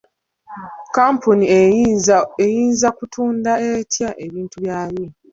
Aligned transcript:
Kampuni 0.95 1.45
eyinza 2.47 2.87
kutunda 2.97 3.51
etya 3.71 4.09
ebintu 4.25 4.55
byayo? 4.63 5.05